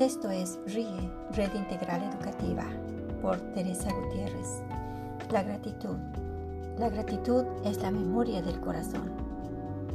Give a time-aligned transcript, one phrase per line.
[0.00, 2.64] Esto es RIE, Red Integral Educativa,
[3.20, 4.62] por Teresa Gutiérrez.
[5.30, 5.98] La gratitud.
[6.78, 9.10] La gratitud es la memoria del corazón.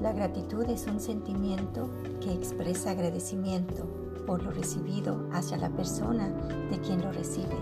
[0.04, 1.90] La gratitud es un sentimiento
[2.22, 3.88] que expresa agradecimiento
[4.28, 6.30] por lo recibido hacia la persona
[6.70, 7.58] de quien lo recibe.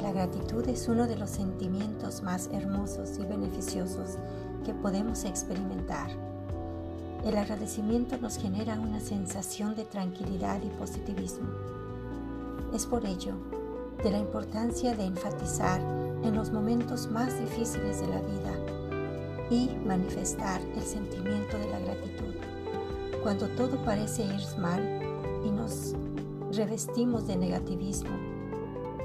[0.00, 4.16] La gratitud es uno de los sentimientos más hermosos y beneficiosos
[4.64, 6.29] que podemos experimentar.
[7.24, 11.48] El agradecimiento nos genera una sensación de tranquilidad y positivismo.
[12.72, 13.34] Es por ello
[14.02, 15.80] de la importancia de enfatizar
[16.24, 18.80] en los momentos más difíciles de la vida
[19.50, 22.34] y manifestar el sentimiento de la gratitud.
[23.22, 24.80] Cuando todo parece ir mal
[25.44, 25.94] y nos
[26.52, 28.16] revestimos de negativismo,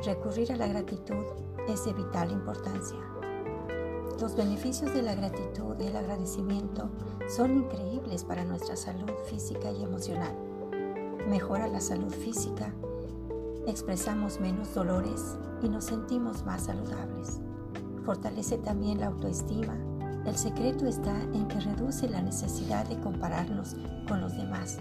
[0.06, 1.26] recurrir a la gratitud
[1.68, 3.00] es de vital importancia.
[4.20, 6.90] Los beneficios de la gratitud y el agradecimiento
[7.28, 10.34] son increíbles para nuestra salud física y emocional.
[11.28, 12.74] Mejora la salud física,
[13.68, 17.42] expresamos menos dolores y nos sentimos más saludables.
[18.06, 19.76] Fortalece también la autoestima.
[20.26, 23.76] El secreto está en que reduce la necesidad de compararnos
[24.08, 24.78] con los demás,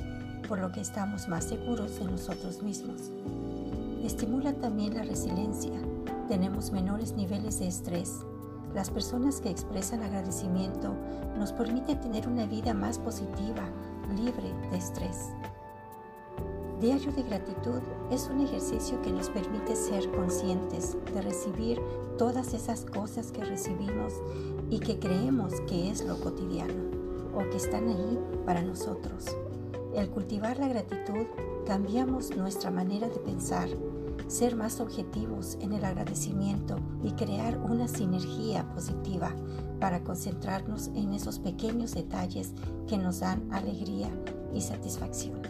[0.49, 3.11] por lo que estamos más seguros de nosotros mismos.
[4.05, 5.81] Estimula también la resiliencia.
[6.29, 8.25] Tenemos menores niveles de estrés
[8.75, 10.95] las personas que expresan agradecimiento
[11.39, 13.63] nos permiten tener una vida más positiva,
[14.17, 15.31] libre de estrés.
[16.81, 17.81] Diario de gratitud
[18.11, 21.81] es un ejercicio que nos permite ser conscientes de recibir
[22.19, 24.13] todas esas cosas que recibimos
[24.71, 26.75] y que creemos que es lo cotidiano
[27.35, 29.25] o que están ahí para nosotros.
[29.95, 31.27] El cultivar la gratitud
[31.65, 33.69] cambiamos nuestra manera de pensar,
[34.27, 39.31] ser más objetivos en el agradecimiento y crear una sinergia positiva
[39.81, 42.53] para concentrarnos en esos pequeños detalles
[42.89, 44.11] que nos dan alegría
[44.53, 45.43] y satisfacción.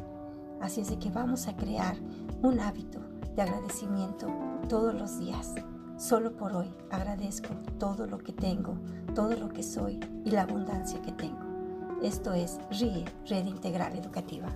[0.60, 1.96] Así es de que vamos a crear
[2.42, 3.00] un hábito
[3.36, 4.28] de agradecimiento
[4.68, 5.54] todos los días.
[5.96, 8.76] Solo por hoy agradezco todo lo que tengo,
[9.14, 11.44] todo lo que soy y la abundancia que tengo.
[12.02, 14.48] Esto es RIE, Red Integral Educativa.